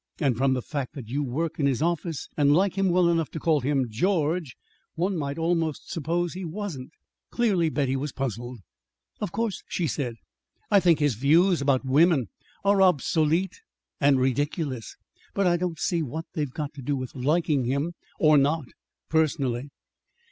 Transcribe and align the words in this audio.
And 0.19 0.35
from 0.35 0.55
the 0.55 0.63
fact 0.63 0.95
that 0.95 1.09
you 1.09 1.21
work 1.23 1.59
in 1.59 1.67
his 1.67 1.79
office 1.79 2.27
and 2.35 2.55
like 2.55 2.73
him 2.75 2.89
well 2.89 3.07
enough 3.07 3.29
to 3.29 3.39
call 3.39 3.59
him 3.61 3.85
George 3.87 4.55
one 4.95 5.15
might 5.15 5.37
almost 5.37 5.91
suppose 5.91 6.33
he 6.33 6.43
wasn't." 6.43 6.89
Clearly 7.29 7.69
Betty 7.69 7.95
was 7.95 8.11
puzzled. 8.11 8.61
"Of 9.19 9.31
course," 9.31 9.61
she 9.67 9.85
said, 9.85 10.15
"I 10.71 10.79
think 10.79 10.97
his 10.97 11.13
views 11.13 11.61
about 11.61 11.85
women 11.85 12.29
are 12.65 12.81
obsolete 12.81 13.59
and 13.99 14.19
ridiculous. 14.19 14.95
But 15.35 15.45
I 15.45 15.55
don't 15.55 15.77
see 15.77 16.01
what 16.01 16.25
they've 16.33 16.49
got 16.51 16.73
to 16.73 16.81
do 16.81 16.95
with 16.95 17.13
liking 17.13 17.65
him 17.65 17.93
or 18.19 18.39
not, 18.39 18.65
personally." 19.07 19.69